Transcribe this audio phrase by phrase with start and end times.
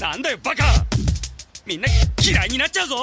[0.00, 0.64] なんだよバカ。
[1.64, 1.88] みんな
[2.22, 2.96] 嫌いになっちゃうぞ。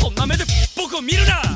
[0.00, 0.44] そんな目で
[0.76, 1.55] 僕を見るな。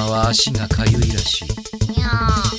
[0.00, 1.48] 様は足がかゆいらしい。
[1.48, 2.49] の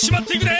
[0.00, 0.50] しまってくれ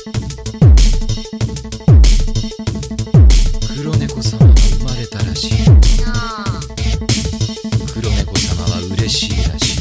[0.00, 0.12] 黒
[3.96, 5.50] 猫様が生まれたらしい。
[7.92, 9.80] 黒猫様は嬉しいらしい。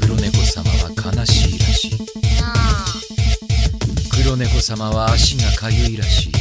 [0.00, 1.92] 黒猫様は悲しいらしい。
[4.22, 6.32] 黒猫様は足がかゆいらしい。